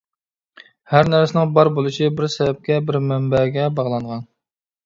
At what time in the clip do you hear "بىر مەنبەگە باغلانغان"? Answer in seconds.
2.89-4.29